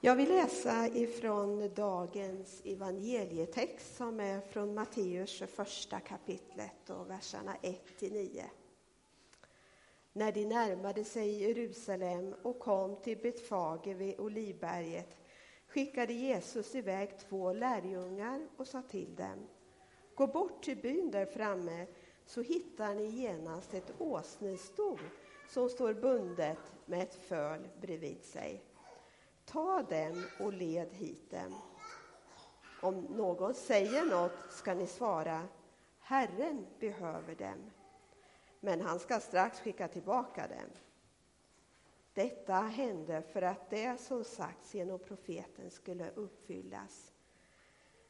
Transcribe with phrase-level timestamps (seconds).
[0.00, 7.98] Jag vill läsa ifrån dagens evangelietext som är från Matteus första kapitlet och verserna 1
[7.98, 8.44] till 9.
[10.12, 15.16] När de närmade sig Jerusalem och kom till Betfage vid Olivberget
[15.66, 19.46] skickade Jesus iväg två lärjungar och sa till dem
[20.14, 21.86] Gå bort till byn där framme
[22.26, 24.98] så hittar ni genast ett åsnesto
[25.48, 28.65] som står bundet med ett föl bredvid sig.
[29.46, 31.54] Ta dem och led hit dem.
[32.80, 35.48] Om någon säger något ska ni svara
[36.00, 37.70] Herren behöver dem.
[38.60, 40.70] Men han ska strax skicka tillbaka dem.
[42.14, 47.12] Detta hände för att det som sagts genom profeten skulle uppfyllas.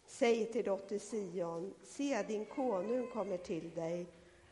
[0.05, 4.07] Säg till dotter Sion, se din konung kommer till dig,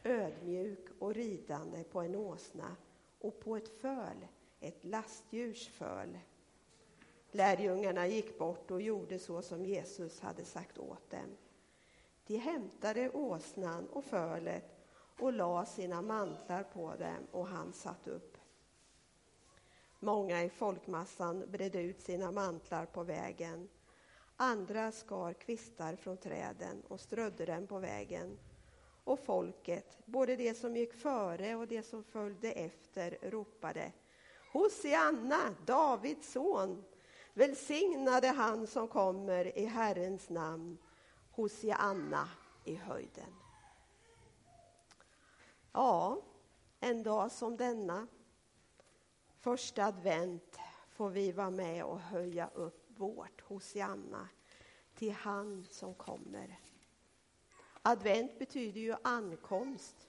[0.04, 2.76] ödmjuk och ridande på en åsna
[3.20, 4.26] och på ett föl,
[4.60, 6.18] ett lastdjurs föl.
[7.34, 11.36] Lärjungarna gick bort och gjorde så som Jesus hade sagt åt dem.
[12.26, 14.64] De hämtade åsnan och fölet
[15.20, 18.36] och la sina mantlar på dem och han satt upp.
[20.00, 23.68] Många i folkmassan bredde ut sina mantlar på vägen.
[24.36, 28.38] Andra skar kvistar från träden och strödde dem på vägen.
[29.04, 33.92] Och folket, både de som gick före och de som följde efter, ropade
[34.52, 36.84] Hosianna, Davids son!
[37.36, 40.78] Välsignade han som kommer i Herrens namn,
[41.30, 42.28] Hosianna
[42.64, 43.34] i höjden.
[45.72, 46.22] Ja,
[46.80, 48.06] en dag som denna,
[49.40, 54.28] första advent, får vi vara med och höja upp vårt Hosianna
[54.94, 56.58] till han som kommer.
[57.82, 60.08] Advent betyder ju ankomst.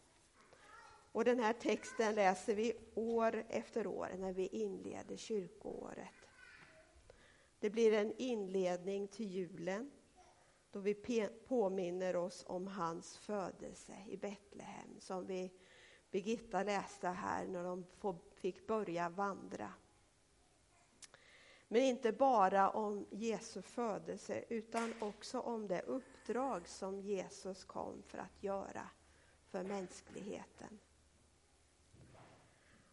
[1.11, 6.24] Och den här texten läser vi år efter år när vi inleder kyrkoåret.
[7.66, 9.91] Det blir en inledning till julen
[10.71, 10.94] då vi
[11.47, 15.53] påminner oss om hans födelse i Betlehem som vi
[16.11, 17.86] Birgitta läste här när de
[18.36, 19.73] fick börja vandra.
[21.67, 28.17] Men inte bara om Jesu födelse utan också om det uppdrag som Jesus kom för
[28.17, 28.89] att göra
[29.52, 30.80] för mänskligheten.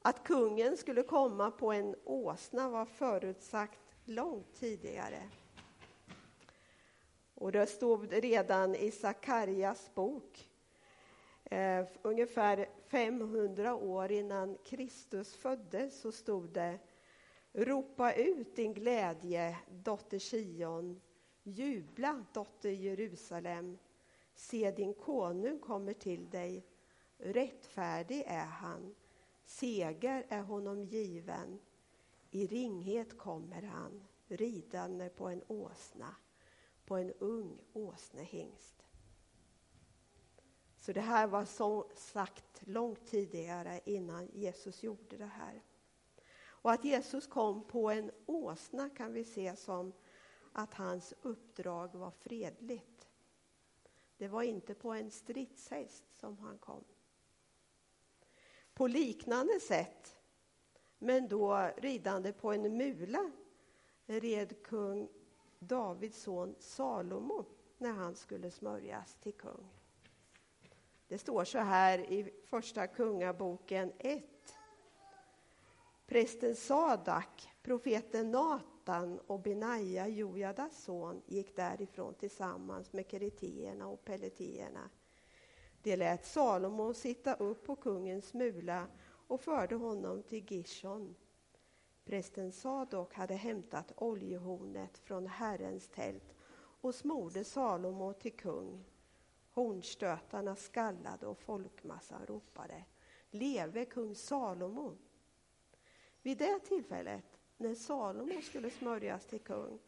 [0.03, 5.29] Att kungen skulle komma på en åsna var förutsagt långt tidigare.
[7.35, 10.51] Och det stod redan i Sakarjas bok,
[11.45, 16.79] eh, ungefär 500 år innan Kristus föddes, så stod det
[17.55, 21.01] Ropa ut din glädje, dotter Sion.
[21.43, 23.79] Jubla, dotter Jerusalem.
[24.35, 26.67] Se, din konung kommer till dig.
[27.19, 28.95] Rättfärdig är han.
[29.45, 31.59] Seger är honom given.
[32.35, 36.15] I ringhet kommer han, ridande på en åsna,
[36.85, 38.87] på en ung åsnehingst.
[40.77, 45.63] Så det här var så sagt långt tidigare innan Jesus gjorde det här.
[46.45, 49.93] Och att Jesus kom på en åsna kan vi se som
[50.53, 53.09] att hans uppdrag var fredligt.
[54.17, 56.85] Det var inte på en stridshäst som han kom.
[58.75, 60.22] På liknande sätt
[61.03, 63.31] men då ridande på en mula
[64.07, 65.09] red kung
[65.59, 67.45] Davids son Salomo
[67.79, 69.69] när han skulle smörjas till kung.
[71.09, 74.25] Det står så här i Första Kungaboken 1.
[76.07, 84.91] Prästen Sadak, profeten Natan och Benaja, Jojadas son, gick därifrån tillsammans med keretierna och peletierna.
[85.83, 88.87] De lät Salomo sitta upp på kungens mula
[89.33, 91.15] och förde honom till Gishon.
[92.05, 98.85] Prästen Sadok hade hämtat oljehornet från Herrens tält och smorde Salomo till kung.
[99.53, 102.85] Hornstötarna skallade och folkmassan ropade
[103.31, 104.97] Leve kung Salomo!
[106.23, 109.79] Vid det tillfället, när Salomo skulle smörjas till kung,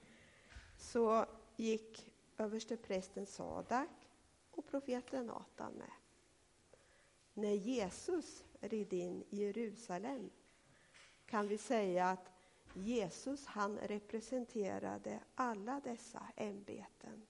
[0.78, 1.26] så
[1.56, 4.08] gick översteprästen Sadak
[4.50, 5.92] och profeten Natan med.
[7.34, 10.31] När Jesus rid in i Jerusalem
[11.26, 12.32] kan vi säga att
[12.75, 17.26] Jesus han representerade alla dessa ämbeten.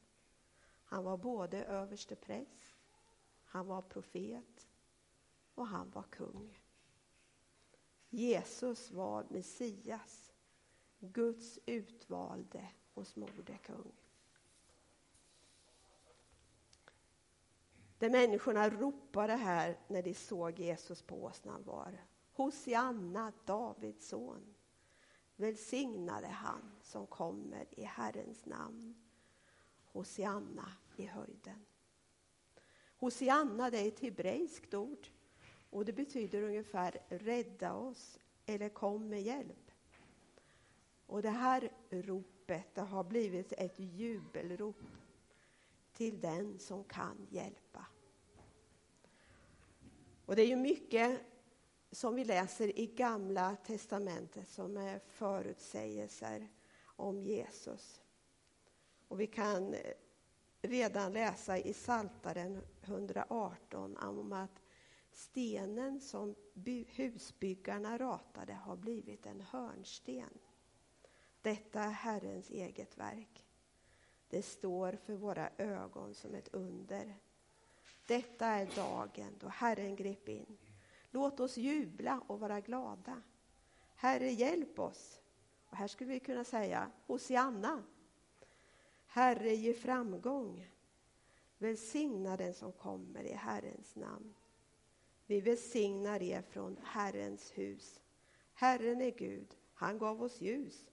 [0.85, 2.75] Han var både överstepräst,
[3.45, 4.69] han var profet
[5.55, 6.61] och han var kung.
[8.11, 10.33] Jesus var Messias,
[10.99, 13.93] Guds utvalde och smorde kung.
[18.05, 24.55] Det människorna ropade här när de såg Jesus på åsnan var Hosianna, Davids son.
[25.37, 28.95] Välsignade han som kommer i Herrens namn.
[29.85, 31.65] Hosianna i höjden.
[32.97, 35.09] Hosianna det är ett hebreiskt ord
[35.71, 39.71] och det betyder ungefär rädda oss eller kom med hjälp.
[41.07, 44.83] Och det här ropet det har blivit ett jubelrop
[45.95, 47.87] till den som kan hjälpa.
[50.27, 51.21] Och det är ju mycket
[51.91, 56.49] som vi läser i Gamla testamentet som är förutsägelser
[56.85, 58.03] om Jesus.
[59.09, 59.81] Och vi kan eh,
[60.63, 64.63] redan läsa i Saltaren 118 om att
[65.13, 66.35] stenen som
[66.87, 70.39] husbyggarna ratade har blivit en hörnsten.
[71.43, 73.44] Detta är Herrens eget verk.
[74.29, 77.15] Det står för våra ögon som ett under.
[78.07, 80.57] Detta är dagen då Herren grep in.
[81.11, 83.23] Låt oss jubla och vara glada.
[83.95, 85.21] Herre, hjälp oss.
[85.67, 87.83] Och här skulle vi kunna säga Hosianna.
[89.07, 90.71] Herre, ge framgång.
[91.59, 94.35] Välsigna den som kommer i Herrens namn.
[95.27, 98.01] Vi välsignar er från Herrens hus.
[98.55, 100.91] Herren är Gud, han gav oss ljus.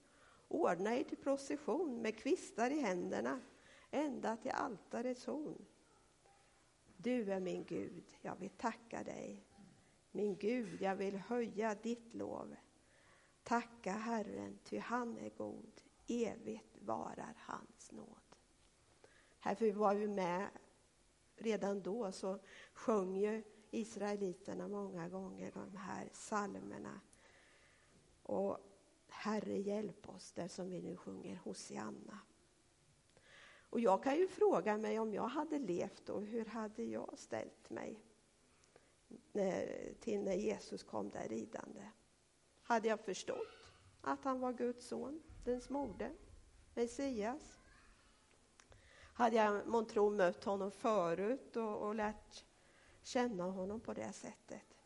[0.52, 3.40] Ordna er till procession med kvistar i händerna
[3.90, 5.64] ända till altarets horn.
[6.96, 9.46] Du är min Gud, jag vill tacka dig.
[10.10, 12.56] Min Gud, jag vill höja ditt lov.
[13.42, 15.80] Tacka Herren, ty han är god.
[16.06, 18.36] Evigt varar hans nåd.
[19.38, 20.48] Här var vi med
[21.36, 22.38] redan då så
[22.72, 27.00] sjöng ju israeliterna många gånger de här psalmerna.
[28.22, 28.71] Och
[29.22, 32.18] Herre hjälp oss, där som vi nu sjunger Hosianna.
[33.70, 37.70] Och jag kan ju fråga mig om jag hade levt då, hur hade jag ställt
[37.70, 38.00] mig
[40.00, 41.86] till när Jesus kom där ridande?
[42.62, 46.10] Hade jag förstått att han var Guds son, den smorde,
[46.74, 47.58] Messias?
[49.14, 52.44] Hade jag månntro mött honom förut och, och lärt
[53.02, 54.81] känna honom på det sättet?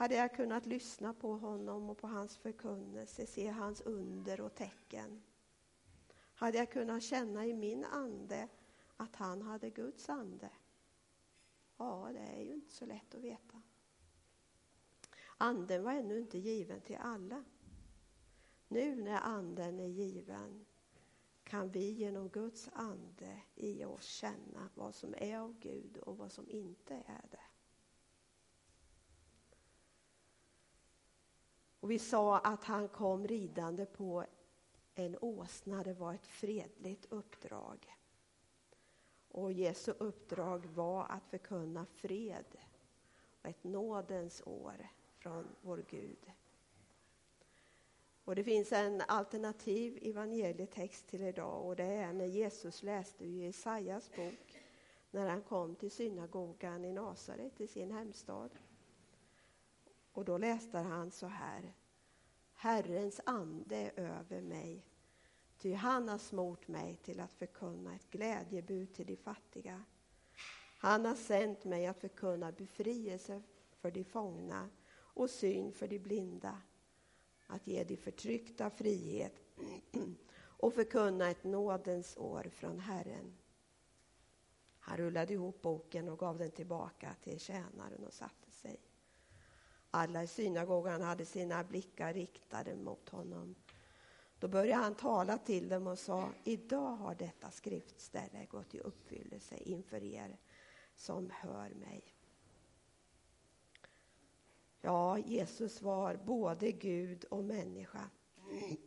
[0.00, 5.22] Hade jag kunnat lyssna på honom och på hans förkunnelse, se hans under och tecken?
[6.34, 8.48] Hade jag kunnat känna i min ande
[8.96, 10.50] att han hade Guds ande?
[11.76, 13.62] Ja, det är ju inte så lätt att veta.
[15.38, 17.44] Anden var ännu inte given till alla.
[18.68, 20.66] Nu när anden är given
[21.44, 26.32] kan vi genom Guds ande i oss känna vad som är av Gud och vad
[26.32, 27.49] som inte är det.
[31.80, 34.24] Och vi sa att han kom ridande på
[34.94, 35.82] en åsna.
[35.82, 37.96] Det var ett fredligt uppdrag.
[39.28, 42.56] Och Jesu uppdrag var att förkunna fred
[43.42, 44.88] och ett nådens år
[45.18, 46.30] från vår Gud.
[48.24, 53.44] Och det finns en alternativ evangelietext till idag och det är när Jesus läste i
[53.44, 54.62] Jesajas bok
[55.10, 58.50] när han kom till synagogan i Nasaret i sin hemstad.
[60.12, 61.74] Och då läste han så här.
[62.52, 64.86] Herrens ande är över mig,
[65.58, 69.84] ty han har smort mig till att förkunna ett glädjebud till de fattiga.
[70.78, 73.42] Han har sänt mig att förkunna befrielse
[73.80, 76.62] för de fångna och syn för de blinda,
[77.46, 79.34] att ge de förtryckta frihet
[80.38, 83.36] och förkunna ett nådens år från Herren.
[84.78, 88.49] Han rullade ihop boken och gav den tillbaka till tjänaren och satte.
[89.90, 93.54] Alla i synagogan hade sina blickar riktade mot honom.
[94.38, 99.56] Då började han tala till dem och sa, idag har detta skriftställe gått i uppfyllelse
[99.56, 100.38] inför er
[100.94, 102.04] som hör mig.
[104.80, 108.10] Ja, Jesus var både Gud och människa.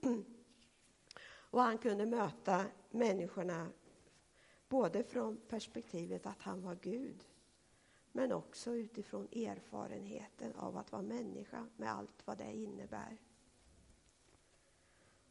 [1.25, 3.69] Och han kunde möta människorna
[4.69, 7.25] både från perspektivet att han var Gud
[8.15, 13.17] men också utifrån erfarenheten av att vara människa med allt vad det innebär.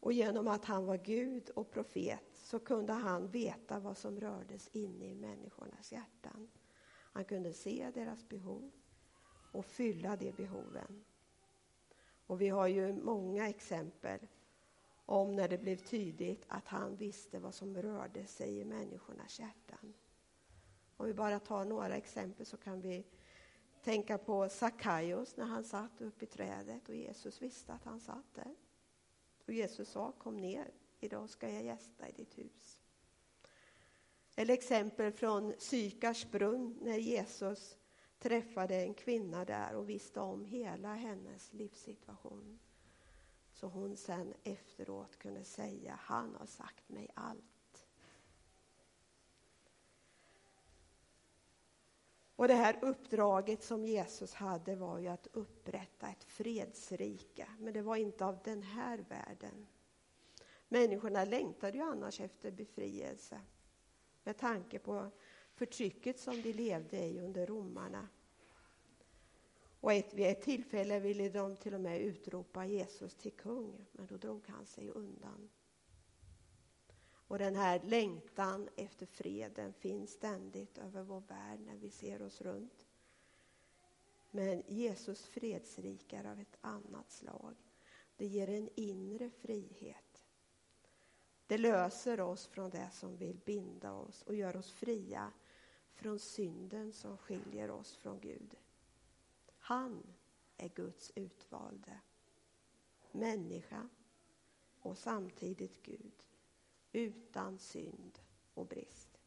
[0.00, 4.68] Och genom att han var Gud och profet så kunde han veta vad som rördes
[4.72, 6.50] inne i människornas hjärtan.
[7.12, 8.70] Han kunde se deras behov
[9.52, 11.04] och fylla de behoven.
[12.26, 14.28] Och vi har ju många exempel
[15.06, 19.94] om när det blev tydligt att han visste vad som rörde sig i människornas hjärtan.
[21.02, 23.04] Om vi bara tar några exempel så kan vi
[23.82, 28.34] tänka på Sackaios när han satt uppe i trädet och Jesus visste att han satt
[28.34, 28.54] där.
[29.46, 32.78] Och Jesus sa kom ner, idag ska jag gästa i ditt hus.
[34.36, 37.76] Eller exempel från Sykars brunn när Jesus
[38.18, 42.58] träffade en kvinna där och visste om hela hennes livssituation.
[43.52, 47.51] Så hon sen efteråt kunde säga, han har sagt mig allt.
[52.42, 57.82] Och det här uppdraget som Jesus hade var ju att upprätta ett fredsrike, men det
[57.82, 59.66] var inte av den här världen.
[60.68, 63.40] Människorna längtade ju annars efter befrielse
[64.24, 65.10] med tanke på
[65.54, 68.08] förtrycket som de levde i under romarna.
[69.80, 74.06] Och ett, vid ett tillfälle ville de till och med utropa Jesus till kung, men
[74.06, 75.50] då drog han sig undan.
[77.32, 82.40] Och den här längtan efter freden finns ständigt över vår värld när vi ser oss
[82.40, 82.86] runt.
[84.30, 87.54] Men Jesus fredsrik är av ett annat slag.
[88.16, 90.24] Det ger en inre frihet.
[91.46, 95.32] Det löser oss från det som vill binda oss och gör oss fria
[95.92, 98.56] från synden som skiljer oss från Gud.
[99.58, 100.02] Han
[100.56, 102.00] är Guds utvalde.
[103.12, 103.88] Människa
[104.80, 106.12] och samtidigt Gud.
[106.92, 108.18] Utan synd
[108.54, 109.20] och brist.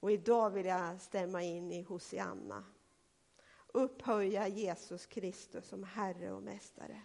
[0.00, 2.64] Och idag vill jag stämma in i Hosianna.
[3.66, 7.02] Upphöja Jesus Kristus som Herre och Mästare.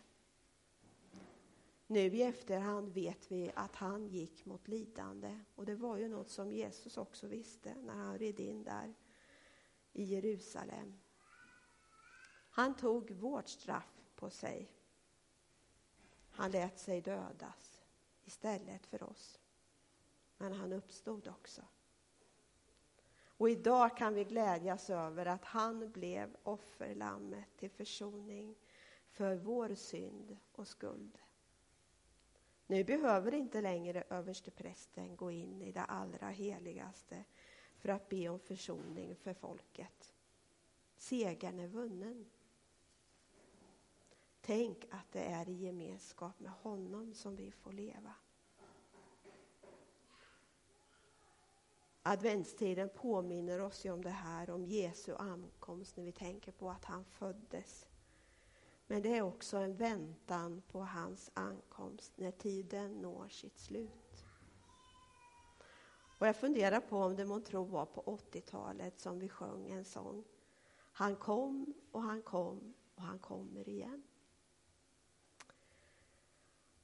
[1.87, 6.29] Nu i efterhand vet vi att han gick mot lidande och det var ju något
[6.29, 8.93] som Jesus också visste när han red in där
[9.93, 10.99] i Jerusalem.
[12.49, 14.71] Han tog vårt straff på sig.
[16.31, 17.72] Han lät sig dödas
[18.25, 19.39] istället för oss.
[20.37, 21.61] Men han uppstod också.
[23.37, 28.55] Och idag kan vi glädjas över att han blev offerlammet till försoning
[29.09, 31.17] för vår synd och skuld.
[32.67, 37.23] Nu behöver inte längre översteprästen gå in i det allra heligaste
[37.77, 40.13] för att be om försoning för folket.
[40.97, 42.25] Segern är vunnen.
[44.45, 48.13] Tänk att det är i gemenskap med honom som vi får leva.
[52.03, 56.85] Adventstiden påminner oss ju om det här, om Jesu ankomst när vi tänker på att
[56.85, 57.87] han föddes.
[58.87, 64.25] Men det är också en väntan på hans ankomst när tiden når sitt slut.
[66.19, 70.23] Och jag funderar på om det månntro var på 80-talet som vi sjöng en sång.
[70.91, 74.03] Han kom och han kom och han kommer igen.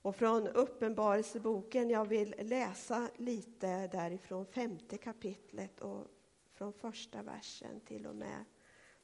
[0.02, 6.08] Och från Uppenbarelseboken, jag vill läsa lite därifrån femte kapitlet och
[6.54, 8.46] från första versen till och med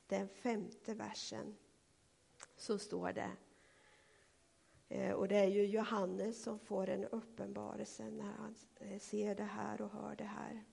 [0.07, 1.55] den femte versen.
[2.55, 3.31] Så står det.
[4.89, 9.43] Eh, och det är ju Johannes som får en uppenbarelse när han eh, ser det
[9.43, 10.63] här och hör det här.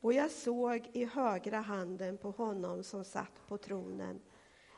[0.00, 4.20] Och jag såg i högra handen på honom som satt på tronen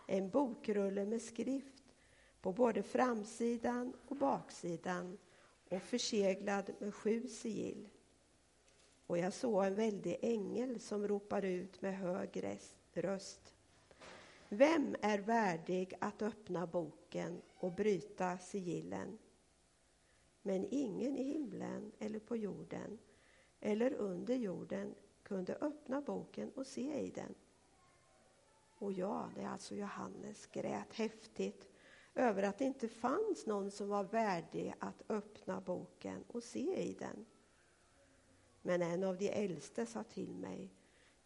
[0.06, 1.85] en bokrulle med skrift
[2.46, 5.18] på både framsidan och baksidan
[5.68, 7.88] och förseglad med sju sigill.
[9.06, 12.58] Och jag såg en väldig ängel som ropade ut med hög
[12.92, 13.54] röst.
[14.48, 19.18] Vem är värdig att öppna boken och bryta sigillen?
[20.42, 22.98] Men ingen i himlen eller på jorden
[23.60, 27.34] eller under jorden kunde öppna boken och se i den.
[28.78, 31.68] Och jag, det är alltså Johannes, grät häftigt
[32.16, 36.94] över att det inte fanns någon som var värdig att öppna boken och se i
[36.94, 37.26] den.
[38.62, 40.70] Men en av de äldste sa till mig,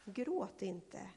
[0.05, 1.11] gråt inte.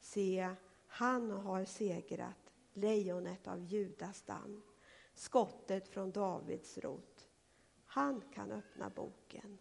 [0.00, 0.54] Se,
[0.86, 4.62] han har segrat, lejonet av Judas stam,
[5.14, 7.28] skottet från Davids rot.
[7.86, 9.58] Han kan öppna boken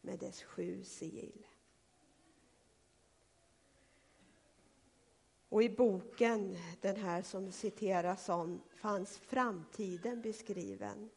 [0.00, 1.46] med dess sju sigill.
[5.50, 11.10] Och i boken, den här som citeras om, fanns framtiden beskriven.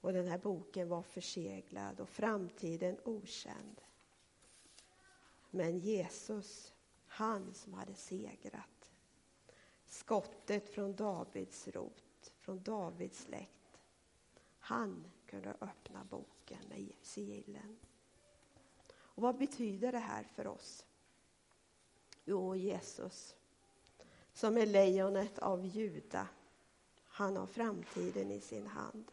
[0.00, 3.80] Och den här boken var förseglad och framtiden okänd.
[5.50, 6.72] Men Jesus,
[7.06, 8.92] han som hade segrat.
[9.86, 13.78] Skottet från Davids rot, från Davids släkt.
[14.58, 17.78] Han kunde öppna boken med sigillen.
[18.88, 20.86] Och vad betyder det här för oss?
[22.28, 23.36] Jo, Jesus,
[24.32, 26.28] som är lejonet av Juda,
[27.06, 29.12] han har framtiden i sin hand.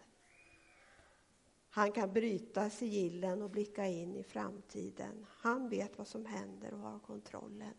[1.70, 5.26] Han kan bryta sigillen och blicka in i framtiden.
[5.30, 7.74] Han vet vad som händer och har kontrollen.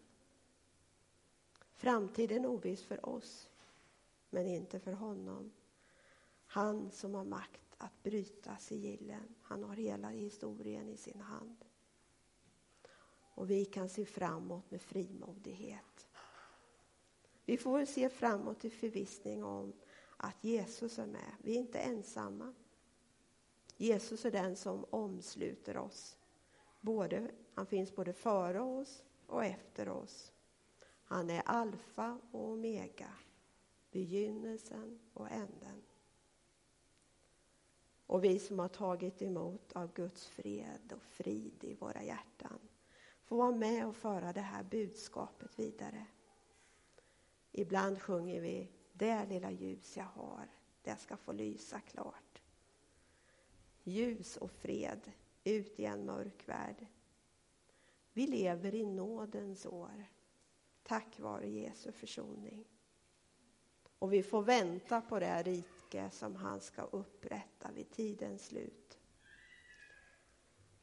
[1.72, 3.50] Framtiden är oviss för oss,
[4.30, 5.52] men inte för honom.
[6.46, 11.64] Han som har makt att bryta sigillen, han har hela historien i sin hand.
[13.34, 16.08] Och vi kan se framåt med frimodighet.
[17.44, 19.72] Vi får se framåt i förvissning om
[20.16, 21.32] att Jesus är med.
[21.38, 22.54] Vi är inte ensamma.
[23.76, 26.16] Jesus är den som omsluter oss.
[26.80, 30.32] Både, han finns både före oss och efter oss.
[31.04, 33.12] Han är alfa och omega,
[33.90, 35.82] begynnelsen och änden.
[38.06, 42.58] Och vi som har tagit emot av Guds fred och frid i våra hjärtan
[43.34, 46.06] få vara med och föra det här budskapet vidare.
[47.52, 50.48] Ibland sjunger vi Det lilla ljus jag har,
[50.82, 52.42] det ska få lysa klart.
[53.84, 55.12] Ljus och fred
[55.44, 56.86] ut i en mörk värld.
[58.12, 60.04] Vi lever i nådens år
[60.82, 62.64] tack vare Jesu försoning.
[63.98, 68.98] Och vi får vänta på det rike som han ska upprätta vid tidens slut.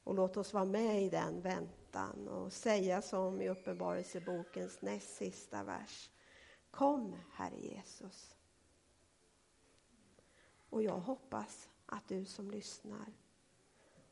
[0.03, 5.63] Och låt oss vara med i den väntan och säga som i Uppenbarelsebokens näst sista
[5.63, 6.09] vers.
[6.71, 8.35] Kom, Herre Jesus.
[10.69, 13.13] Och jag hoppas att du som lyssnar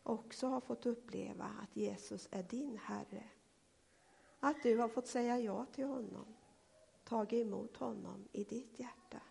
[0.03, 3.23] också har fått uppleva att Jesus är din Herre.
[4.39, 6.35] Att du har fått säga ja till honom,
[7.03, 9.21] tagit emot honom i ditt hjärta.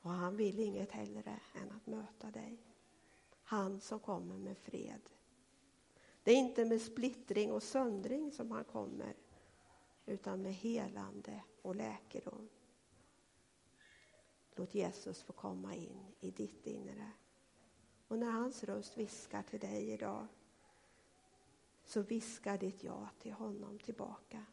[0.00, 2.73] Och han vill inget hellre än att möta dig.
[3.54, 5.00] Han som kommer med fred.
[6.22, 9.14] Det är inte med splittring och söndring som han kommer,
[10.06, 12.48] utan med helande och läkedom.
[14.54, 17.10] Låt Jesus få komma in i ditt inre.
[18.08, 20.26] Och när hans röst viskar till dig idag
[21.84, 24.44] så viskar ditt ja till honom tillbaka.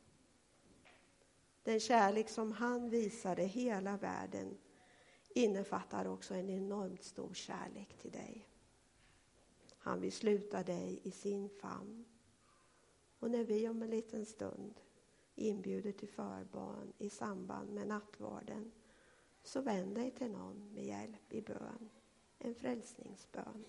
[1.64, 4.58] Den kärlek som han visade hela världen
[5.30, 8.48] innefattar också en enormt stor kärlek till dig.
[9.84, 12.06] Han vill sluta dig i sin famn.
[13.20, 14.82] Och när vi om en liten stund
[15.36, 18.72] inbjuder till förbön i samband med nattvarden
[19.44, 21.90] så vänd dig till någon med hjälp i bön,
[22.38, 23.66] en frälsningsbön.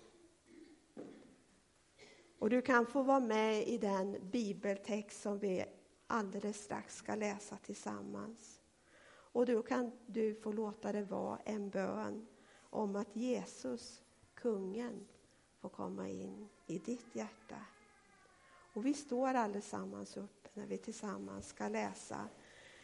[2.39, 5.65] Och du kan få vara med i den bibeltext som vi
[6.07, 8.61] alldeles strax ska läsa tillsammans.
[9.05, 15.07] Och då kan du få låta det vara en bön om att Jesus, kungen,
[15.63, 17.65] få komma in i ditt hjärta.
[18.73, 22.27] Och vi står allesammans upp när vi tillsammans ska läsa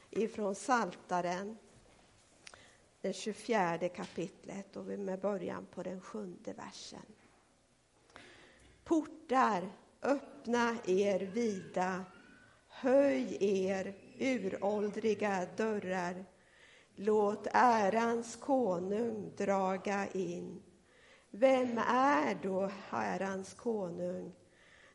[0.09, 1.57] ifrån Saltaren
[3.01, 7.05] det 24 kapitlet och med början på den sjunde versen.
[8.83, 9.69] Portar,
[10.01, 12.05] öppna er vida,
[12.67, 16.25] höj er uråldriga dörrar.
[16.95, 20.61] Låt ärans konung draga in.
[21.31, 24.31] Vem är då ärans konung?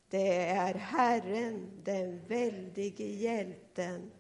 [0.09, 4.11] Det är Herren, den väldige hjälten,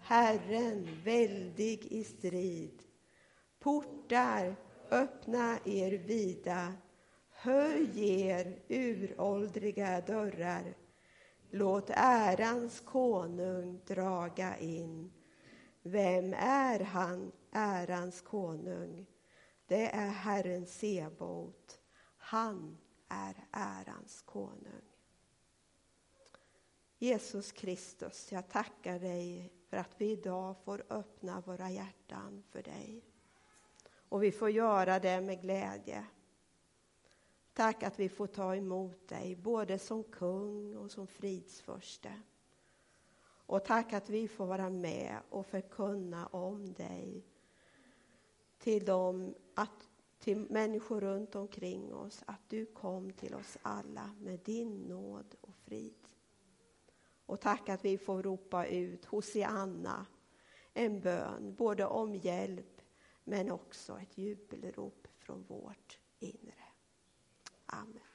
[0.00, 2.82] Herren väldig i strid.
[3.58, 4.56] Portar,
[4.90, 6.72] öppna er vida,
[7.30, 10.74] höj er uråldriga dörrar.
[11.50, 15.12] Låt ärans konung draga in.
[15.82, 19.06] Vem är han, ärans konung?
[19.68, 21.80] Det är Herren Sebot.
[22.16, 22.78] Han
[23.08, 24.82] är ärans konung.
[26.98, 33.04] Jesus Kristus, jag tackar dig för att vi idag får öppna våra hjärtan för dig.
[34.08, 36.06] Och vi får göra det med glädje.
[37.52, 42.22] Tack att vi får ta emot dig, både som kung och som fridsförste.
[43.46, 47.24] Och tack att vi får vara med och förkunna om dig
[48.58, 54.40] till, dem, att, till människor runt omkring oss, att du kom till oss alla med
[54.40, 56.08] din nåd och frid.
[57.26, 60.06] Och tack att vi får ropa ut Hosianna,
[60.72, 62.82] en bön både om hjälp
[63.24, 66.64] men också ett jubelrop från vårt inre.
[67.66, 68.07] Amen.